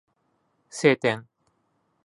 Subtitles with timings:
[0.71, 1.27] 晴天